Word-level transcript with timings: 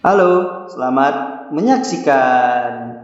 Halo, 0.00 0.64
selamat 0.72 1.52
menyaksikan. 1.52 2.96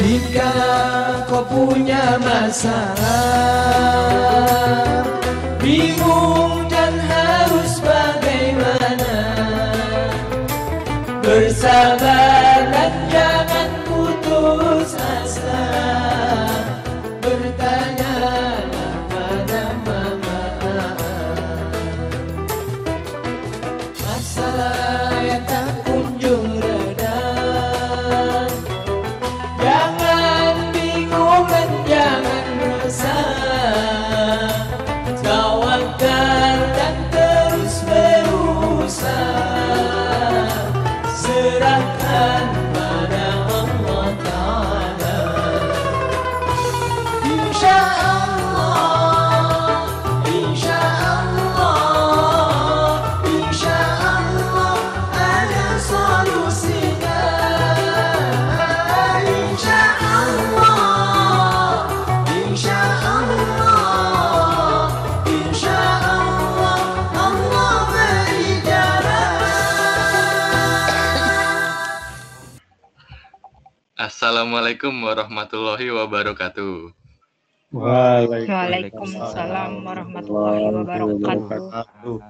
Jika 0.00 0.52
kau 1.28 1.44
punya 1.44 2.16
masalah 2.24 3.04
Bingung 5.60 6.72
dan 6.72 6.96
harus 6.96 7.84
bagaimana 7.84 9.16
Bersabar 11.20 12.31
Assalamualaikum 74.52 75.08
warahmatullahi 75.08 75.88
wabarakatuh. 75.96 76.92
Waalaikumsalam 77.72 79.80
warahmatullahi 79.80 80.76
wabarakatuh. 80.76 82.20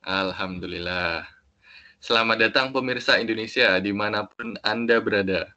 Alhamdulillah. 0.00 1.28
Selamat 2.00 2.40
datang 2.40 2.72
pemirsa 2.72 3.20
Indonesia 3.20 3.76
di 3.84 3.92
mana 3.92 4.24
pun 4.24 4.56
Anda 4.64 4.96
berada. 4.96 5.52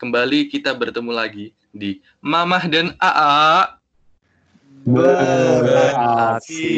Kembali 0.00 0.48
kita 0.48 0.72
bertemu 0.72 1.12
lagi 1.12 1.52
di 1.76 2.00
Mamah 2.24 2.64
dan 2.64 2.96
AA. 2.96 3.76
Beraksi. 4.88 6.72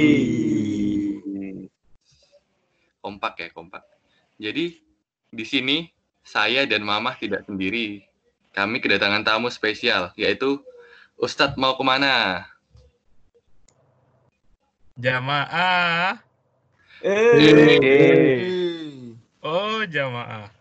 Kompak 2.99 3.47
ya, 3.47 3.49
kompak. 3.55 3.87
Jadi 4.43 4.75
di 5.31 5.45
sini 5.47 5.87
saya 6.27 6.67
dan 6.67 6.83
Mamah 6.83 7.15
tidak 7.15 7.47
sendiri. 7.47 8.11
Kami 8.53 8.85
kedatangan 8.85 9.25
tamu 9.25 9.49
spesial, 9.49 10.13
yaitu 10.13 10.61
Ustadz 11.17 11.57
mau 11.57 11.73
ke 11.73 11.81
mana? 11.81 12.45
Jamaah. 15.01 16.21
Eh. 17.01 19.17
Oh, 19.41 19.89
jamaah. 19.89 20.53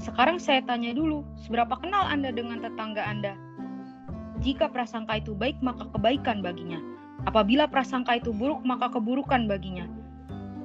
Sekarang 0.00 0.40
saya 0.40 0.64
tanya 0.64 0.96
dulu, 0.96 1.20
seberapa 1.36 1.76
kenal 1.76 2.08
Anda 2.08 2.32
dengan 2.32 2.64
tetangga 2.64 3.04
Anda? 3.04 3.36
Jika 4.40 4.72
prasangka 4.72 5.20
itu 5.20 5.36
baik, 5.36 5.60
maka 5.60 5.84
kebaikan 5.92 6.40
baginya. 6.40 6.80
Apabila 7.28 7.68
prasangka 7.68 8.16
itu 8.16 8.32
buruk, 8.32 8.64
maka 8.64 8.88
keburukan 8.88 9.44
baginya. 9.44 9.84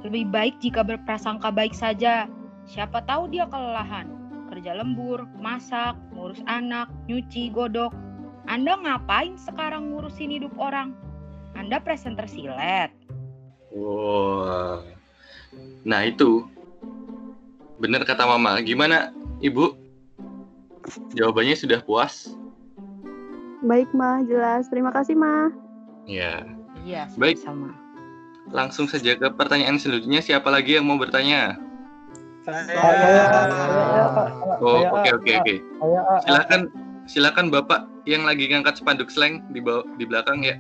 Lebih 0.07 0.31
baik 0.31 0.63
jika 0.63 0.83
berprasangka 0.83 1.51
baik 1.51 1.75
saja. 1.75 2.27
Siapa 2.67 3.03
tahu 3.03 3.27
dia 3.31 3.47
kelelahan. 3.51 4.07
Kerja 4.51 4.75
lembur, 4.75 5.27
masak, 5.39 5.95
ngurus 6.15 6.43
anak, 6.47 6.87
nyuci, 7.07 7.51
godok. 7.51 7.91
Anda 8.47 8.79
ngapain 8.79 9.35
sekarang 9.39 9.91
ngurusin 9.91 10.31
hidup 10.31 10.51
orang? 10.59 10.91
Anda 11.55 11.79
presenter 11.83 12.27
silet. 12.27 12.91
Wah. 13.71 14.83
Nah, 15.87 16.01
itu. 16.03 16.47
Benar 17.81 18.05
kata 18.05 18.29
Mama. 18.29 18.61
Gimana, 18.61 19.09
Ibu? 19.41 19.73
Jawabannya 21.17 21.57
sudah 21.57 21.81
puas? 21.81 22.29
Baik, 23.65 23.89
Ma. 23.97 24.21
Jelas. 24.29 24.69
Terima 24.69 24.93
kasih, 24.93 25.17
Ma. 25.17 25.49
Ya. 26.05 26.45
Iya, 26.85 27.09
Baik. 27.17 27.41
sama. 27.41 27.73
Langsung 28.53 28.85
saja 28.85 29.17
ke 29.17 29.27
pertanyaan 29.33 29.81
selanjutnya. 29.81 30.21
Siapa 30.21 30.49
lagi 30.53 30.77
yang 30.77 30.85
mau 30.85 30.97
bertanya? 31.01 31.57
Oh, 34.61 34.81
oke 34.97 35.09
oke 35.13 35.31
oke. 35.45 35.55
Silakan 36.25 36.73
silakan 37.05 37.53
Bapak 37.53 37.85
yang 38.09 38.25
lagi 38.25 38.49
ngangkat 38.49 38.81
spanduk 38.81 39.13
slang 39.13 39.45
di 39.53 39.61
bawah 39.61 39.85
di 40.01 40.09
belakang 40.09 40.41
ya. 40.41 40.57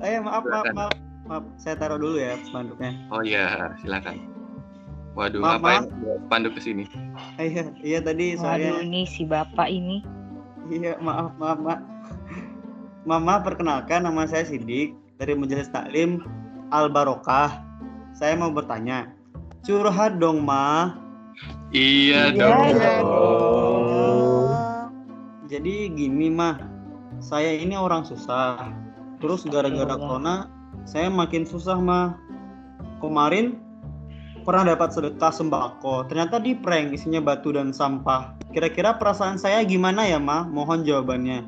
Eh 0.00 0.16
maaf 0.16 0.48
maaf 0.48 0.64
maaf 0.72 0.96
maaf 1.28 1.44
saya 1.60 1.76
taruh 1.76 2.00
dulu 2.00 2.16
ya 2.16 2.40
spanduknya. 2.48 2.96
Oh 3.12 3.20
iya, 3.20 3.76
silakan. 3.84 4.31
Waduh, 5.12 5.44
Maaf, 5.44 5.60
ngapain 5.60 5.82
bawa 6.00 6.16
spanduk 6.24 6.52
ke 6.56 6.60
sini? 6.64 6.84
Iya 7.36 7.68
iya 7.84 7.98
tadi 8.00 8.32
Waduh, 8.36 8.44
saya 8.48 8.80
ini 8.80 9.04
si 9.04 9.28
bapak 9.28 9.68
ini. 9.68 10.00
Iya, 10.72 10.96
maaf, 11.02 11.36
maaf, 11.36 11.58
Mak. 11.60 11.80
Mama, 13.02 13.42
perkenalkan 13.42 14.06
nama 14.06 14.24
saya 14.30 14.46
Sidik 14.46 14.94
dari 15.18 15.34
Majelis 15.34 15.68
Taklim 15.68 16.22
Al 16.70 16.88
Barokah. 16.88 17.60
Saya 18.14 18.38
mau 18.38 18.48
bertanya, 18.54 19.10
curhat 19.66 20.22
dong, 20.22 20.46
Ma. 20.46 20.96
Iya 21.74 22.30
Iya 22.32 22.38
dong. 22.38 22.72
dong. 22.78 24.48
Jadi 25.50 25.92
gini, 25.92 26.30
Mah. 26.30 26.56
Saya 27.18 27.52
ini 27.52 27.76
orang 27.76 28.06
susah. 28.06 28.70
Terus 29.20 29.44
gara-gara 29.50 29.98
corona, 29.98 30.48
saya 30.88 31.10
makin 31.10 31.44
susah, 31.44 31.76
Mah. 31.82 32.16
Kemarin 33.02 33.58
pernah 34.42 34.74
dapat 34.74 34.90
sedekah 34.92 35.32
sembako. 35.32 36.10
Ternyata 36.10 36.42
di 36.42 36.58
prank 36.58 36.92
isinya 36.94 37.22
batu 37.22 37.54
dan 37.54 37.70
sampah. 37.70 38.34
Kira-kira 38.50 38.98
perasaan 38.98 39.38
saya 39.38 39.62
gimana 39.62 40.04
ya, 40.04 40.18
Ma? 40.18 40.44
Mohon 40.44 40.84
jawabannya. 40.84 41.38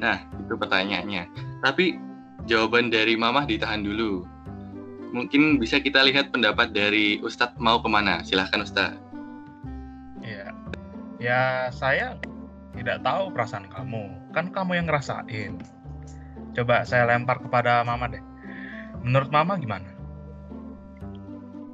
Nah, 0.00 0.24
itu 0.40 0.56
pertanyaannya. 0.56 1.28
Tapi 1.60 2.00
jawaban 2.48 2.88
dari 2.88 3.14
Mamah 3.14 3.44
ditahan 3.44 3.84
dulu. 3.84 4.24
Mungkin 5.12 5.60
bisa 5.60 5.82
kita 5.82 6.00
lihat 6.06 6.32
pendapat 6.32 6.72
dari 6.72 7.20
Ustadz 7.20 7.60
mau 7.60 7.82
ke 7.82 7.88
mana. 7.90 8.24
Silahkan 8.24 8.64
Ustadz. 8.64 9.00
Iya. 10.24 10.56
Ya, 11.20 11.68
saya 11.74 12.16
tidak 12.72 13.04
tahu 13.04 13.28
perasaan 13.34 13.68
kamu. 13.68 14.32
Kan 14.32 14.48
kamu 14.54 14.80
yang 14.80 14.86
ngerasain. 14.88 15.60
Coba 16.56 16.86
saya 16.88 17.04
lempar 17.10 17.42
kepada 17.42 17.82
Mama 17.84 18.08
deh. 18.08 18.22
Menurut 19.02 19.28
Mama 19.28 19.58
gimana? 19.58 19.89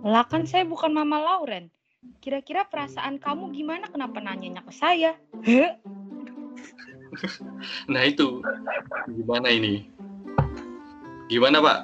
Lah 0.06 0.22
kan 0.22 0.46
saya 0.46 0.62
bukan 0.62 0.94
Mama 0.94 1.18
Lauren. 1.18 1.66
Kira-kira 2.22 2.62
perasaan 2.62 3.18
kamu 3.18 3.50
gimana 3.50 3.90
kenapa 3.90 4.22
nanyanya 4.22 4.62
ke 4.62 4.70
saya? 4.70 5.18
Heh, 5.42 5.74
Nah 7.92 8.02
itu 8.06 8.38
gimana 9.10 9.50
ini? 9.50 9.90
Gimana 11.26 11.58
Pak? 11.58 11.80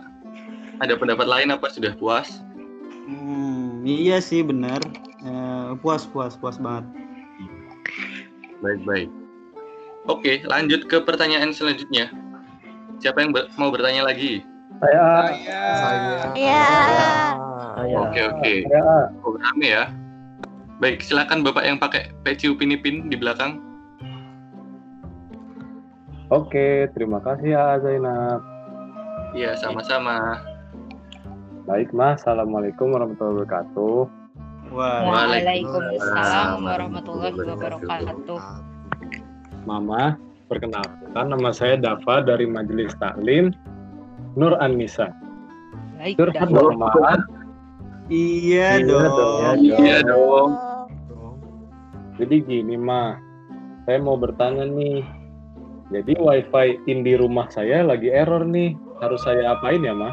Ada 0.79 0.95
pendapat 0.95 1.27
lain 1.27 1.51
apa 1.51 1.67
sudah 1.75 1.99
puas? 1.99 2.43
Hmm, 3.11 3.83
iya 3.83 4.23
sih 4.23 4.47
bener. 4.47 4.79
Eh, 5.27 5.71
puas, 5.83 6.07
puas, 6.07 6.39
puas 6.39 6.63
banget. 6.63 6.87
Baik-baik. 8.63 9.11
Oke, 10.07 10.47
lanjut 10.47 10.87
ke 10.87 11.03
pertanyaan 11.03 11.51
selanjutnya. 11.51 12.11
Siapa 13.03 13.19
yang 13.23 13.35
ber- 13.35 13.51
mau 13.59 13.75
bertanya 13.75 14.07
lagi? 14.07 14.47
Saya. 14.79 15.35
Ya. 15.43 15.63
Saya. 15.75 17.42
Oke, 17.79 18.21
oke. 18.21 18.53
Saya. 18.69 19.09
Oh, 19.25 19.35
rame 19.37 19.69
ya. 19.69 19.85
Baik, 20.83 20.99
silakan 21.01 21.47
Bapak 21.47 21.63
yang 21.63 21.79
pakai 21.79 22.11
peci 22.27 22.51
upin 22.51 22.75
ipin 22.75 23.07
di 23.07 23.15
belakang. 23.15 23.63
Oke, 26.33 26.89
terima 26.97 27.21
kasih 27.21 27.55
ya 27.55 27.77
Zainab. 27.79 28.41
Iya, 29.37 29.55
sama-sama. 29.61 30.43
Baik 31.69 31.95
Mas, 31.95 32.25
Assalamualaikum 32.25 32.91
warahmatullahi 32.91 33.47
wabarakatuh. 33.47 34.11
Waalaikumsalam 34.73 36.65
warahmatullahi 36.65 37.37
wabarakatuh. 37.37 38.39
Mama, 39.69 40.19
perkenalkan 40.51 41.27
nama 41.31 41.55
saya 41.55 41.79
Dava 41.79 42.25
dari 42.25 42.49
Majelis 42.49 42.97
Taklim 42.99 43.55
Nur 44.35 44.57
An-Nisa. 44.59 45.13
Baik, 46.01 46.19
Curhat 46.19 46.49
dah. 46.51 47.21
Iya 48.09 48.81
Iya 48.81 48.87
dong. 48.89 49.07
dong. 49.15 49.57
Iya 49.63 49.97
dong. 50.03 50.51
Jadi 52.19 52.37
gini, 52.47 52.75
Ma. 52.79 53.19
Saya 53.87 53.99
mau 53.99 54.15
bertanya 54.15 54.67
nih. 54.67 55.03
Jadi 55.93 56.17
wifi 56.17 56.81
in 56.89 57.05
di 57.05 57.19
rumah 57.19 57.51
saya 57.53 57.85
lagi 57.85 58.09
error 58.09 58.47
nih. 58.47 58.73
Harus 59.03 59.21
saya 59.27 59.53
apain 59.59 59.83
ya, 59.83 59.93
Ma? 59.93 60.09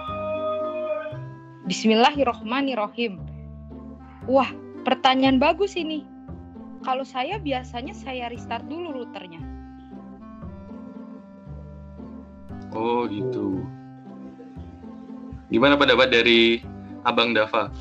Bismillahirrohmanirrohim. 1.69 3.21
Wah, 4.25 4.49
pertanyaan 4.83 5.37
bagus 5.37 5.77
ini. 5.77 6.01
Kalau 6.81 7.05
saya 7.05 7.37
biasanya 7.37 7.93
saya 7.93 8.31
restart 8.33 8.65
dulu 8.65 9.03
routernya. 9.03 9.39
Oh, 12.73 13.05
gitu. 13.09 13.61
Gimana 15.49 15.77
pendapat 15.77 16.13
dari 16.13 16.61
Abang 17.07 17.31
Dava? 17.31 17.71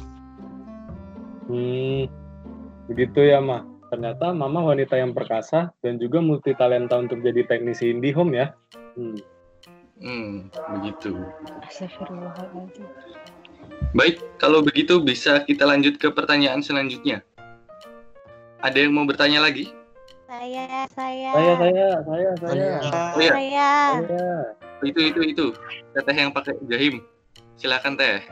Hmm, 1.48 2.06
begitu 2.86 3.24
ya, 3.24 3.40
Ma. 3.40 3.64
Ternyata 3.88 4.36
Mama 4.36 4.60
wanita 4.68 5.00
yang 5.00 5.16
perkasa 5.16 5.72
dan 5.80 5.96
juga 5.96 6.20
multi 6.20 6.52
talenta 6.52 7.00
untuk 7.00 7.24
jadi 7.24 7.48
teknisi 7.48 7.88
IndiHome 7.88 8.36
ya. 8.36 8.46
Hmm. 8.94 9.16
Hmm, 9.98 10.30
begitu. 10.78 11.16
Baik, 13.96 14.22
kalau 14.38 14.62
begitu 14.62 15.02
bisa 15.02 15.42
kita 15.42 15.66
lanjut 15.66 15.98
ke 15.98 16.12
pertanyaan 16.12 16.62
selanjutnya. 16.62 17.24
Ada 18.62 18.86
yang 18.86 18.94
mau 18.94 19.08
bertanya 19.08 19.42
lagi? 19.42 19.72
Saya, 20.28 20.84
saya. 20.92 21.32
Saya, 21.32 21.52
saya, 21.56 21.88
saya, 22.04 22.30
saya, 22.36 22.68
Oh 23.16 23.22
iya, 23.22 23.32
Saya. 23.32 23.70
saya. 23.96 24.28
itu 24.84 25.00
itu 25.10 25.20
itu. 25.24 25.46
Teteh 25.96 26.14
yang 26.14 26.30
pakai 26.30 26.54
jahim. 26.68 27.00
Silakan 27.58 27.96
Teh. 27.98 28.22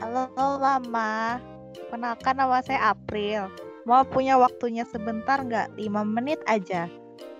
Halo, 0.00 0.28
Mama. 0.58 1.40
Kenalkan 1.88 2.36
nama 2.36 2.60
saya 2.60 2.92
April. 2.92 3.48
Mau 3.86 4.02
punya 4.02 4.34
waktunya 4.36 4.82
sebentar 4.84 5.40
nggak? 5.40 5.78
5 5.78 6.02
menit 6.04 6.42
aja. 6.44 6.90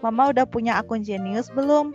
Mama 0.01 0.31
udah 0.31 0.47
punya 0.47 0.79
akun 0.79 1.03
Genius 1.03 1.51
belum? 1.51 1.91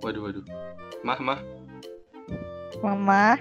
Waduh, 0.00 0.22
waduh. 0.24 0.44
Mah, 1.04 1.18
mah. 1.20 1.40
Mama, 2.80 3.36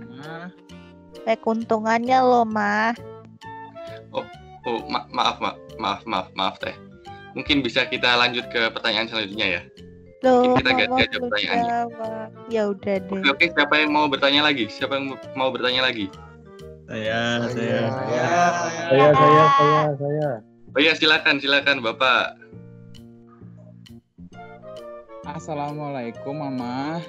eh 1.23 1.37
keuntungannya 1.39 2.19
loh, 2.19 2.43
Ma. 2.43 2.91
Oh, 4.11 4.83
ma- 4.91 5.07
maaf, 5.07 5.39
ma- 5.39 5.55
maaf, 5.79 6.03
maaf, 6.03 6.27
maaf 6.35 6.59
Teh. 6.59 6.75
Mungkin 7.31 7.63
bisa 7.63 7.87
kita 7.87 8.19
lanjut 8.19 8.51
ke 8.51 8.67
pertanyaan 8.75 9.07
selanjutnya 9.07 9.47
ya. 9.47 9.61
Loh, 10.19 10.59
Kita 10.59 10.75
ganti 10.75 10.99
aja 10.99 11.17
pertanyaannya. 11.23 11.63
jawab. 11.71 12.18
Ya 12.49 12.73
udah 12.73 12.97
deh. 12.97 13.21
Oke, 13.21 13.29
oke. 13.29 13.45
Siapa 13.53 13.73
yang 13.77 13.93
mau 13.93 14.09
bertanya 14.09 14.41
lagi? 14.49 14.65
Siapa 14.65 14.97
yang 14.97 15.13
mau 15.37 15.53
bertanya 15.53 15.85
lagi? 15.85 16.09
Saya, 16.89 17.45
saya, 17.45 17.81
saya. 17.93 18.23
Saya, 18.89 19.07
saya, 19.13 19.43
saya, 19.53 19.81
saya. 19.93 20.29
Oh 20.73 20.79
iya, 20.81 20.93
silakan, 20.97 21.37
silakan 21.37 21.85
Bapak. 21.85 22.33
Assalamualaikum 25.29 26.41
Mama. 26.41 27.05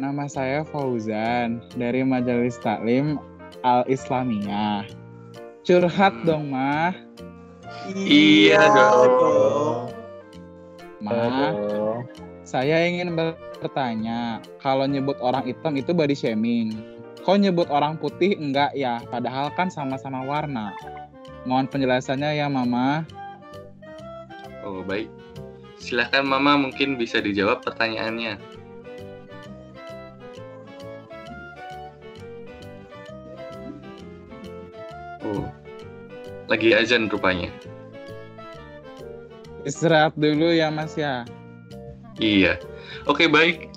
Nama 0.00 0.24
saya 0.24 0.64
Fauzan 0.72 1.60
dari 1.76 2.00
Majelis 2.00 2.56
Taklim 2.64 3.20
Al 3.60 3.84
Islamiyah. 3.84 4.88
Curhat 5.68 6.24
Hmm. 6.24 6.24
dong, 6.24 6.44
Ma. 6.48 6.96
Iya 7.92 8.72
dong. 8.72 9.92
Ma. 11.04 11.52
Saya 12.48 12.80
ingin 12.88 13.12
bertanya, 13.60 14.40
kalau 14.64 14.88
nyebut 14.88 15.20
orang 15.20 15.44
hitam 15.44 15.76
itu 15.76 15.92
body 15.92 16.16
shaming. 16.16 16.72
Kok 17.20 17.44
nyebut 17.44 17.68
orang 17.68 18.00
putih 18.00 18.40
enggak 18.40 18.72
ya? 18.72 19.04
Padahal 19.12 19.52
kan 19.52 19.68
sama-sama 19.68 20.24
warna. 20.24 20.72
Mohon 21.44 21.68
penjelasannya 21.68 22.40
ya, 22.40 22.48
Mama. 22.48 23.04
Oh, 24.64 24.80
baik. 24.80 25.12
Silahkan 25.76 26.24
Mama 26.24 26.56
mungkin 26.56 26.96
bisa 26.96 27.20
dijawab 27.20 27.60
pertanyaannya. 27.68 28.40
Oh, 35.20 35.44
lagi 36.48 36.72
azan 36.72 37.12
rupanya. 37.12 37.52
Istirahat 39.68 40.16
dulu 40.16 40.48
ya, 40.48 40.72
Mas 40.72 40.96
ya. 40.96 41.28
Iya. 42.18 42.58
Oke, 43.06 43.30
baik. 43.30 43.70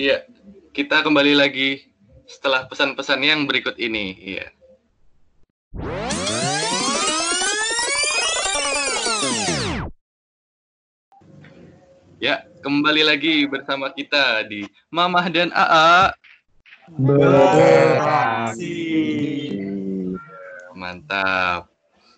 Iya, 0.00 0.24
kita 0.72 1.04
kembali 1.04 1.36
lagi 1.36 1.92
setelah 2.24 2.64
pesan-pesan 2.64 3.20
yang 3.20 3.44
berikut 3.44 3.76
ini. 3.76 4.16
Iya. 4.16 4.48
Ya, 12.16 12.48
kembali 12.64 13.02
lagi 13.04 13.44
bersama 13.44 13.92
kita 13.92 14.48
di 14.48 14.64
Mamah 14.88 15.28
dan 15.28 15.52
AA. 15.52 16.16
Beraksi. 16.96 18.80
Mantap. 20.72 21.68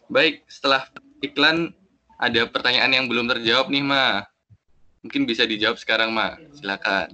Baik, 0.07 0.47
setelah 0.47 0.87
iklan 1.19 1.75
ada 2.23 2.47
pertanyaan 2.47 2.95
yang 2.95 3.11
belum 3.11 3.27
terjawab 3.27 3.67
nih, 3.75 3.83
Ma. 3.83 4.23
Mungkin 5.05 5.29
bisa 5.29 5.45
dijawab 5.45 5.77
sekarang, 5.77 6.17
Ma. 6.17 6.41
Silakan. 6.57 7.13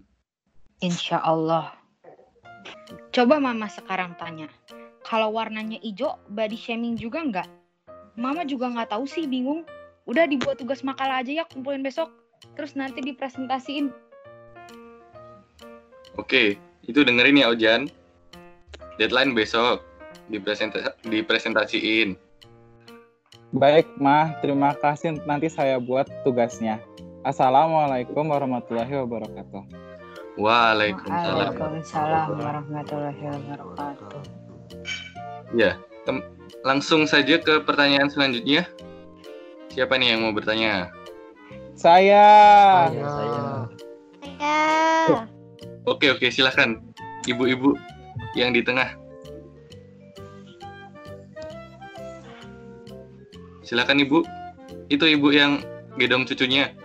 Insya 0.79 1.19
Allah. 1.19 1.75
Coba 3.11 3.43
Mama 3.43 3.67
sekarang 3.67 4.15
tanya. 4.15 4.47
Kalau 5.03 5.35
warnanya 5.35 5.83
hijau, 5.83 6.15
body 6.31 6.55
shaming 6.55 6.95
juga 6.95 7.19
nggak? 7.27 7.49
Mama 8.15 8.47
juga 8.47 8.71
nggak 8.71 8.95
tahu 8.95 9.11
sih, 9.11 9.27
bingung. 9.27 9.67
Udah 10.07 10.31
dibuat 10.31 10.63
tugas 10.63 10.87
makalah 10.87 11.19
aja 11.19 11.43
ya, 11.43 11.45
kumpulin 11.51 11.83
besok. 11.83 12.15
Terus 12.55 12.79
nanti 12.79 13.03
dipresentasiin. 13.03 13.91
Oke, 16.15 16.57
itu 16.87 17.01
dengerin 17.03 17.43
ya 17.43 17.51
Ojan. 17.51 17.91
Deadline 19.03 19.35
besok 19.35 19.83
dipresenta- 20.31 20.95
dipresentasiin. 21.03 22.15
Baik, 23.51 23.91
Mah. 23.99 24.39
Terima 24.39 24.79
kasih. 24.79 25.19
Nanti 25.27 25.51
saya 25.51 25.83
buat 25.83 26.07
tugasnya. 26.23 26.79
Assalamualaikum 27.21 28.33
warahmatullahi 28.33 28.97
wabarakatuh. 29.05 29.61
Waalaikumsalam. 30.41 31.53
Waalaikumsalam 31.53 32.29
warahmatullahi 32.41 33.21
wabarakatuh. 33.21 34.21
Ya, 35.53 35.77
tem- 36.09 36.25
langsung 36.65 37.05
saja 37.05 37.37
ke 37.37 37.61
pertanyaan 37.61 38.09
selanjutnya. 38.09 38.65
Siapa 39.69 40.01
nih 40.01 40.17
yang 40.17 40.25
mau 40.25 40.33
bertanya? 40.33 40.89
Saya. 41.77 42.25
Ya. 42.89 43.69
Oke, 45.85 46.17
oke, 46.17 46.25
silahkan. 46.33 46.81
Ibu-ibu 47.29 47.77
yang 48.33 48.57
di 48.57 48.65
tengah. 48.65 48.97
Silakan 53.61 54.01
ibu. 54.01 54.25
Itu 54.89 55.05
ibu 55.05 55.37
yang 55.37 55.61
gedong 56.01 56.25
cucunya. 56.25 56.80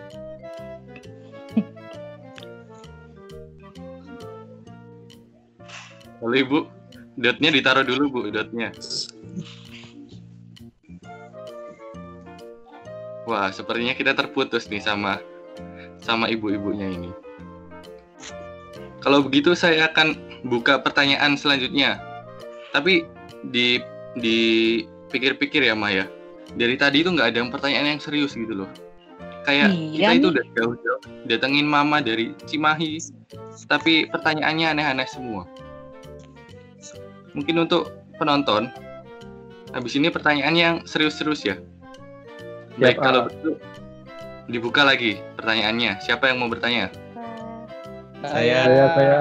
Halo 6.35 6.43
ibu, 6.51 6.59
dotnya 7.15 7.47
ditaruh 7.47 7.87
dulu 7.87 8.03
bu, 8.11 8.19
dotnya. 8.27 8.67
Wah, 13.23 13.47
sepertinya 13.55 13.95
kita 13.95 14.11
terputus 14.11 14.67
nih 14.67 14.83
sama 14.83 15.23
sama 16.03 16.27
ibu-ibunya 16.27 16.91
ini. 16.91 17.15
Kalau 18.99 19.23
begitu 19.23 19.55
saya 19.55 19.87
akan 19.87 20.19
buka 20.51 20.83
pertanyaan 20.83 21.39
selanjutnya. 21.39 22.03
Tapi 22.75 23.07
di 23.55 23.79
di 24.19 24.39
pikir-pikir 25.15 25.63
ya 25.63 25.71
Maya. 25.71 26.03
Dari 26.51 26.75
tadi 26.75 26.99
itu 26.99 27.15
nggak 27.15 27.31
ada 27.31 27.37
yang 27.47 27.47
pertanyaan 27.47 27.95
yang 27.95 28.03
serius 28.03 28.35
gitu 28.35 28.67
loh. 28.67 28.69
Kayak 29.47 29.71
Iya 29.71 30.11
kita 30.11 30.11
itu 30.19 30.27
udah 30.35 30.45
jauh-jauh 30.51 31.01
datengin 31.31 31.63
mama 31.63 32.03
dari 32.03 32.35
Cimahi, 32.43 32.99
tapi 33.71 34.11
pertanyaannya 34.11 34.75
aneh-aneh 34.75 35.07
semua. 35.07 35.47
Mungkin 37.35 37.67
untuk 37.67 37.91
penonton, 38.15 38.71
habis 39.75 39.93
ini 39.99 40.07
pertanyaan 40.07 40.55
yang 40.55 40.75
serius-serius 40.87 41.43
ya. 41.43 41.55
Baik, 42.79 42.95
Siap, 42.99 43.03
kalau 43.03 43.21
begitu 43.27 43.51
dibuka 44.49 44.81
lagi 44.85 45.19
pertanyaannya. 45.35 45.99
Siapa 46.01 46.31
yang 46.31 46.41
mau 46.41 46.49
bertanya? 46.49 46.89
Saya 48.25 48.65
Saya 48.65 48.65
saya 48.65 48.85
saya 48.89 49.17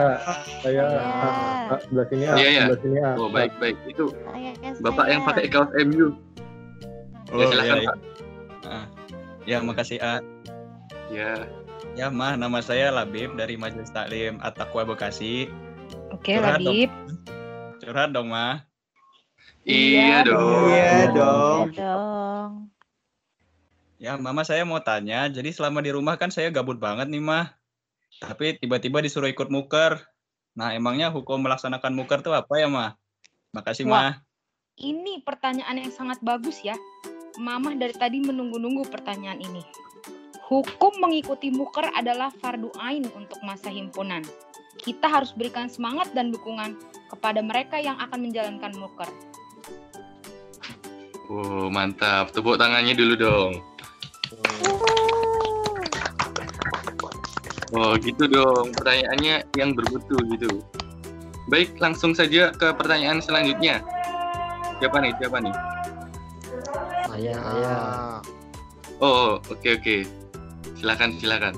Saya. 0.65 0.83
ah, 0.89 1.77
ah, 1.77 1.79
sebelah 1.83 2.07
sini 2.09 2.25
ah, 2.25 2.37
Iya, 2.41 2.49
iya. 2.49 2.65
sebelah 2.65 2.81
sini 2.81 2.97
ah. 3.03 3.15
Oh, 3.21 3.29
baik, 3.29 3.53
baik. 3.61 3.77
Itu 3.85 4.05
Saya, 4.15 4.51
Bapak 4.81 5.07
yang 5.13 5.23
saya. 5.23 5.29
pakai 5.29 5.45
kaos 5.53 5.71
MU. 5.85 6.07
Oh, 7.35 7.37
ya, 7.41 7.45
silakan, 7.51 7.77
iya, 7.77 7.85
Pak. 7.85 7.97
Ah, 8.65 8.87
ya, 9.45 9.57
makasih 9.61 9.99
A. 10.01 10.15
Ya. 11.13 11.31
Ya, 11.95 12.11
Mah, 12.11 12.35
nama 12.35 12.59
saya 12.59 12.91
Labib 12.91 13.39
dari 13.39 13.55
Majelis 13.55 13.93
Taklim 13.93 14.41
At-Taqwa 14.43 14.83
Bekasi. 14.89 15.47
Oke, 16.11 16.41
dong. 16.41 16.65
Labib. 16.65 16.91
Curhat 17.85 18.17
dong, 18.17 18.33
Mah. 18.33 18.65
Iya 19.69 20.25
dong. 20.25 20.73
Iya 20.73 21.13
dong. 21.13 21.69
Iya 21.69 21.85
dong. 21.85 22.51
Ya, 24.01 24.17
Mama 24.17 24.41
saya 24.41 24.65
mau 24.65 24.81
tanya, 24.81 25.29
jadi 25.29 25.53
selama 25.53 25.85
di 25.85 25.93
rumah 25.93 26.17
kan 26.17 26.33
saya 26.33 26.49
gabut 26.49 26.81
banget 26.81 27.13
nih, 27.13 27.21
Mah. 27.21 27.53
Tapi 28.25 28.57
tiba-tiba 28.57 29.05
disuruh 29.05 29.29
ikut 29.29 29.53
muker. 29.53 30.01
Nah, 30.57 30.73
emangnya 30.73 31.13
hukum 31.13 31.45
melaksanakan 31.45 31.93
muker 31.93 32.25
tuh 32.25 32.33
apa 32.33 32.57
ya, 32.57 32.73
Mah? 32.73 32.97
Makasih, 33.53 33.85
Wah. 33.85 33.93
Mah. 33.93 34.13
Ini 34.81 35.21
pertanyaan 35.21 35.85
yang 35.85 35.93
sangat 35.93 36.25
bagus 36.25 36.65
ya. 36.65 36.81
Mamah 37.37 37.77
dari 37.77 37.93
tadi 37.93 38.17
menunggu-nunggu 38.25 38.89
pertanyaan 38.89 39.45
ini. 39.45 39.61
Hukum 40.49 41.05
mengikuti 41.05 41.53
muker 41.53 41.93
adalah 41.93 42.33
fardu 42.33 42.73
ain 42.81 43.05
untuk 43.13 43.45
masa 43.45 43.69
himpunan. 43.69 44.25
Kita 44.81 45.07
harus 45.09 45.31
berikan 45.37 45.71
semangat 45.71 46.13
dan 46.13 46.33
dukungan 46.35 46.77
kepada 47.13 47.41
mereka 47.41 47.79
yang 47.79 47.97
akan 48.01 48.31
menjalankan 48.31 48.73
muker. 48.77 49.11
Oh, 51.31 51.73
mantap. 51.73 52.35
Tepuk 52.37 52.61
tangannya 52.61 52.93
dulu 52.93 53.15
dong. 53.17 53.53
Oh, 57.75 57.97
gitu 57.99 58.29
dong. 58.29 58.71
Pertanyaannya 58.77 59.49
yang 59.57 59.73
bermutu 59.73 60.21
gitu. 60.31 60.63
Baik, 61.49 61.77
langsung 61.81 62.13
saja 62.17 62.53
ke 62.53 62.73
pertanyaan 62.77 63.21
selanjutnya. 63.21 63.81
Siapa 64.81 64.97
nih? 65.01 65.13
Siapa 65.17 65.39
nih? 65.41 65.55
Saya, 67.09 67.35
saya. 67.41 67.77
Oh, 69.01 69.41
oke 69.49 69.69
oke. 69.81 69.97
Silakan, 70.77 71.17
silakan. 71.19 71.55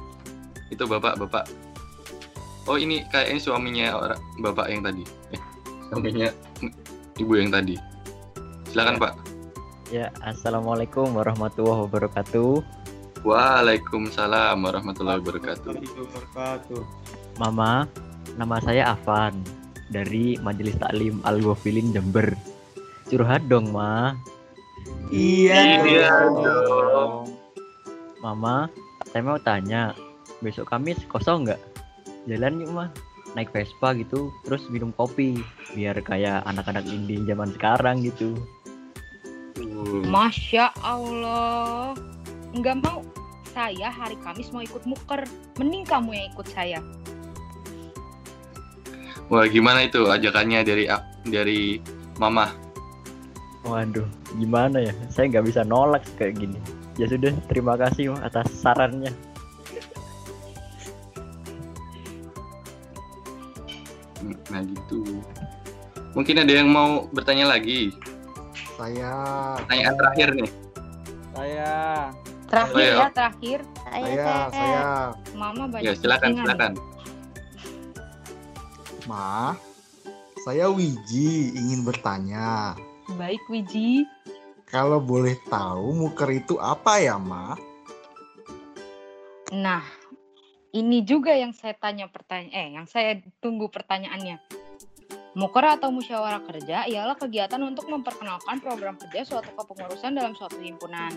Itu 0.71 0.87
Bapak, 0.87 1.19
Bapak. 1.19 1.66
Oh, 2.67 2.75
ini 2.75 3.07
kayaknya 3.15 3.39
suaminya 3.39 3.87
orang 3.95 4.21
Bapak 4.43 4.67
yang 4.75 4.83
tadi. 4.83 5.07
Eh, 5.31 5.41
suaminya 5.87 6.29
Ibu 7.17 7.33
yang 7.39 7.55
tadi. 7.55 7.79
Silakan, 8.75 8.99
Pak. 8.99 9.15
Ya, 9.95 10.11
Assalamualaikum 10.27 11.15
warahmatullahi 11.15 11.87
wabarakatuh. 11.87 12.59
Waalaikumsalam 13.23 14.59
warahmatullahi 14.67 15.23
wabarakatuh. 15.23 15.79
wabarakatuh. 15.79 16.83
Mama, 17.39 17.87
nama 18.35 18.59
saya 18.67 18.99
Afan 18.99 19.39
dari 19.95 20.35
Majelis 20.43 20.75
Taklim 20.83 21.23
Al 21.23 21.39
Ghafilin 21.39 21.95
Jember. 21.95 22.35
Curhat 23.07 23.47
dong, 23.47 23.71
Ma. 23.71 24.19
Iya, 25.15 25.87
Iya 25.87 26.11
dong. 26.35 27.31
Mama, 28.19 28.67
saya 29.15 29.23
mau 29.23 29.39
tanya, 29.39 29.95
besok 30.43 30.67
Kamis 30.75 30.99
kosong 31.07 31.47
nggak? 31.47 31.76
Jalan 32.27 32.63
yuk, 32.63 32.71
Ma. 32.75 32.87
Naik 33.35 33.55
Vespa 33.55 33.95
gitu, 33.95 34.35
terus 34.47 34.67
minum 34.71 34.91
kopi. 34.95 35.39
Biar 35.75 35.99
kayak 36.03 36.43
anak-anak 36.47 36.87
indie 36.91 37.23
zaman 37.27 37.55
sekarang 37.55 38.03
gitu. 38.03 38.35
Uh, 39.59 40.03
Masya 40.07 40.75
Allah. 40.83 41.95
Nggak 42.55 42.83
mau. 42.83 43.03
Saya 43.57 43.89
hari 43.89 44.19
Kamis 44.21 44.53
mau 44.53 44.61
ikut 44.61 44.85
muker. 44.85 45.25
Mending 45.57 45.87
kamu 45.89 46.11
yang 46.19 46.27
ikut 46.35 46.49
saya. 46.51 46.79
Wah, 49.27 49.47
gimana 49.51 49.87
itu 49.87 50.07
ajakannya 50.07 50.63
dari 50.63 50.85
dari 51.27 51.83
Mama? 52.23 52.53
Waduh, 53.67 54.07
gimana 54.39 54.79
ya? 54.79 54.95
Saya 55.11 55.27
nggak 55.35 55.47
bisa 55.51 55.67
nolak 55.67 56.07
kayak 56.15 56.39
gini. 56.39 56.59
Ya 56.97 57.11
sudah, 57.11 57.35
terima 57.51 57.75
kasih 57.75 58.15
atas 58.23 58.49
sarannya. 58.55 59.11
Nah, 64.53 64.61
gitu. 64.63 65.23
Mungkin 66.17 66.37
ada 66.41 66.53
yang 66.53 66.69
mau 66.71 67.07
bertanya 67.13 67.51
lagi. 67.53 67.93
Saya 68.77 69.13
Pertanyaan 69.65 69.95
terakhir 69.97 70.29
nih. 70.37 70.51
Saya. 71.37 71.71
Terakhir 72.47 72.79
Saya. 72.79 72.95
ya, 72.95 73.09
terakhir. 73.11 73.59
Saya, 73.87 74.05
saya 74.07 74.23
saya. 74.23 74.47
saya 74.55 74.83
Mama 75.35 75.65
banyak 75.67 75.85
Ya, 75.85 75.93
silakan, 75.99 76.31
silakan. 76.39 76.73
Ma 79.07 79.55
saya 80.43 80.67
Wiji 80.71 81.55
ingin 81.59 81.83
bertanya 81.83 82.75
Baik, 83.19 83.43
Wiji. 83.51 84.03
kalau 84.67 84.99
boleh 84.99 85.39
tahu 85.47 85.95
muker 85.95 86.27
itu 86.31 86.59
apa 86.59 86.99
ya 86.99 87.19
Ma? 87.19 87.55
Nah, 89.55 89.83
ini 90.77 91.01
juga 91.09 91.33
yang 91.33 91.57
saya 91.57 91.73
tanya 91.73 92.05
pertanyaan 92.13 92.53
eh 92.53 92.69
yang 92.77 92.85
saya 92.85 93.17
tunggu 93.41 93.73
pertanyaannya. 93.73 94.37
Muker 95.37 95.65
atau 95.69 95.93
musyawarah 95.93 96.41
kerja 96.49 96.89
ialah 96.89 97.17
kegiatan 97.17 97.61
untuk 97.61 97.89
memperkenalkan 97.93 98.61
program 98.61 98.97
kerja 98.97 99.25
suatu 99.25 99.53
kepengurusan 99.53 100.17
dalam 100.17 100.33
suatu 100.33 100.57
himpunan. 100.61 101.13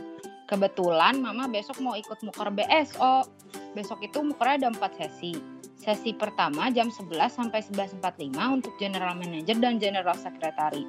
Kebetulan 0.48 1.20
Mama 1.24 1.48
besok 1.48 1.80
mau 1.80 1.96
ikut 1.96 2.20
muker 2.24 2.52
BSO. 2.52 3.28
Besok 3.76 4.04
itu 4.04 4.20
mukernya 4.20 4.68
ada 4.68 4.68
empat 4.76 4.96
sesi. 5.00 5.40
Sesi 5.80 6.12
pertama 6.12 6.68
jam 6.68 6.92
11 6.92 7.16
sampai 7.32 7.64
11.45 7.64 8.36
untuk 8.52 8.76
General 8.76 9.16
Manager 9.16 9.56
dan 9.56 9.80
General 9.80 10.18
Secretary. 10.20 10.84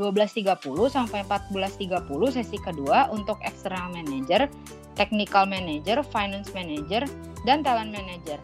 12.30 0.00 0.56
sampai 0.88 1.20
14.30 1.28 2.08
sesi 2.32 2.56
kedua 2.56 3.12
untuk 3.12 3.36
External 3.44 3.92
Manager, 3.92 4.48
Technical 4.96 5.44
Manager, 5.44 6.00
Finance 6.00 6.52
Manager, 6.56 7.04
dan 7.44 7.60
Talent 7.60 7.92
Manager. 7.92 8.40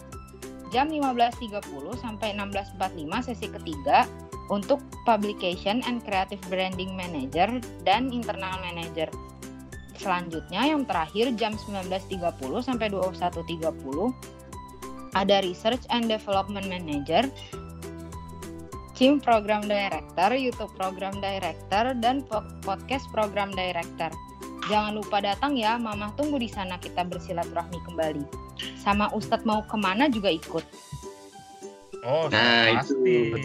Jam 0.68 0.92
15.30 0.92 1.64
sampai 1.96 2.36
16.45 2.36 3.28
sesi 3.32 3.46
ketiga 3.48 4.04
untuk 4.52 4.80
Publication 5.08 5.80
and 5.88 6.04
Creative 6.04 6.40
Branding 6.52 6.92
Manager 6.92 7.48
dan 7.88 8.12
Internal 8.12 8.60
Manager. 8.60 9.08
Selanjutnya 9.96 10.62
yang 10.68 10.84
terakhir 10.84 11.32
jam 11.40 11.56
19.30 11.56 12.20
sampai 12.60 12.92
21.30 12.92 14.38
ada 15.16 15.40
Research 15.40 15.82
and 15.88 16.06
Development 16.06 16.68
Manager, 16.68 17.26
Team 18.98 19.22
Program 19.22 19.62
Director, 19.62 20.34
YouTube 20.34 20.74
Program 20.74 21.14
Director, 21.22 21.94
dan 22.02 22.26
po- 22.26 22.42
Podcast 22.66 23.06
Program 23.14 23.54
Director. 23.54 24.10
Jangan 24.66 24.98
lupa 24.98 25.22
datang 25.22 25.54
ya, 25.54 25.78
Mama 25.78 26.10
tunggu 26.18 26.42
di 26.42 26.50
sana 26.50 26.76
kita 26.82 27.06
bersilaturahmi 27.06 27.78
kembali. 27.86 28.26
Sama 28.82 29.06
Ustadz 29.14 29.46
mau 29.46 29.62
ke 29.62 29.78
mana 29.78 30.10
juga 30.10 30.34
ikut. 30.34 30.66
Oh, 32.02 32.26
Nah, 32.26 32.82
pasti. 32.82 33.30
itu. 33.30 33.38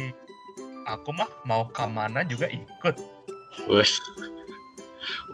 Aku 0.90 1.14
mah 1.14 1.30
mau 1.46 1.70
ke 1.70 1.86
mana 1.86 2.26
juga 2.26 2.50
ikut. 2.50 2.98
Wes. 3.70 4.02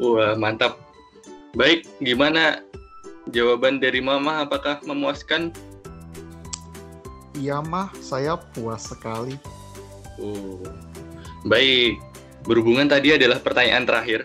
Wah, 0.03 0.35
mantap. 0.35 0.75
Baik, 1.55 1.87
gimana 2.03 2.59
jawaban 3.31 3.79
dari 3.79 4.03
Mama? 4.03 4.43
Apakah 4.43 4.83
memuaskan? 4.83 5.55
Iya 7.39 7.63
mah, 7.63 7.87
saya 8.03 8.35
puas 8.35 8.83
sekali. 8.91 9.39
Oh. 10.19 10.59
Baik. 11.47 11.99
Berhubungan 12.47 12.87
tadi 12.87 13.15
adalah 13.15 13.39
pertanyaan 13.39 13.83
terakhir. 13.87 14.23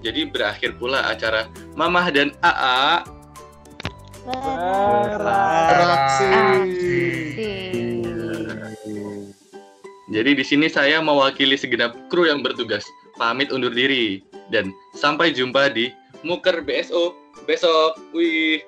Jadi 0.00 0.24
berakhir 0.32 0.80
pula 0.80 1.04
acara 1.12 1.44
Mamah 1.76 2.08
dan 2.08 2.32
AA. 2.40 3.04
Beraksi. 5.68 6.32
Jadi 10.10 10.30
di 10.34 10.44
sini 10.44 10.66
saya 10.66 10.98
mewakili 10.98 11.54
segenap 11.54 11.94
kru 12.10 12.26
yang 12.26 12.42
bertugas. 12.42 12.82
Pamit 13.14 13.52
undur 13.54 13.70
diri 13.70 14.24
dan 14.50 14.72
sampai 14.96 15.30
jumpa 15.30 15.70
di 15.70 15.94
Muker 16.26 16.66
BSO 16.66 17.14
besok. 17.46 17.96
Wih, 18.12 18.60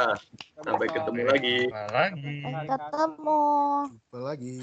Sampai 0.63 0.87
ketemu 0.87 1.21
lagi. 1.27 1.57
Lagi? 1.91 2.37
Ketemu. 2.71 3.43
Apa 3.91 4.19
lagi? 4.23 4.59